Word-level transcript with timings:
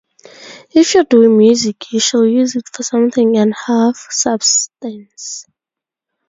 If 0.73 0.95
you're 0.95 1.03
doing 1.03 1.37
music, 1.37 1.91
you 1.93 1.99
should 1.99 2.23
use 2.25 2.55
it 2.55 2.67
for 2.73 2.81
something 2.81 3.37
and 3.37 3.53
have 3.67 3.95
substance. 4.09 5.45